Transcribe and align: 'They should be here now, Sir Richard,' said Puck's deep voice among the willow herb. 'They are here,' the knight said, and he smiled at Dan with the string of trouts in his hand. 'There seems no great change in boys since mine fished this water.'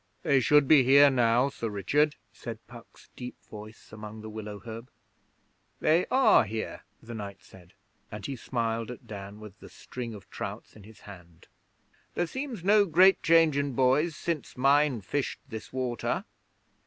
'They 0.23 0.39
should 0.39 0.67
be 0.67 0.83
here 0.83 1.11
now, 1.11 1.47
Sir 1.47 1.69
Richard,' 1.69 2.15
said 2.33 2.57
Puck's 2.65 3.11
deep 3.15 3.35
voice 3.45 3.93
among 3.93 4.21
the 4.21 4.31
willow 4.31 4.59
herb. 4.61 4.89
'They 5.79 6.07
are 6.09 6.43
here,' 6.43 6.81
the 7.03 7.13
knight 7.13 7.43
said, 7.43 7.73
and 8.11 8.25
he 8.25 8.35
smiled 8.35 8.89
at 8.89 9.05
Dan 9.05 9.39
with 9.39 9.59
the 9.59 9.69
string 9.69 10.15
of 10.15 10.27
trouts 10.31 10.75
in 10.75 10.85
his 10.85 11.01
hand. 11.01 11.47
'There 12.15 12.25
seems 12.25 12.63
no 12.63 12.85
great 12.87 13.21
change 13.21 13.55
in 13.55 13.73
boys 13.73 14.15
since 14.15 14.57
mine 14.57 15.01
fished 15.01 15.37
this 15.49 15.71
water.' 15.71 16.25